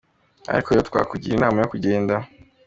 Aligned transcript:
Ariko 0.51 0.67
rero 0.69 0.87
twakugira 0.89 1.33
inama 1.35 1.57
yo 1.59 1.69
kugenda. 1.73 2.13